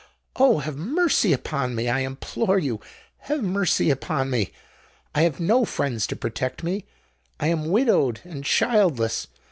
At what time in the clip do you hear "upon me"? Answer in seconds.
1.31-1.87, 3.91-4.51